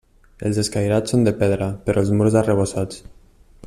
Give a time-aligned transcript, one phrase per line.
[0.47, 3.05] Els escairats són de pedra però els murs arrebossats.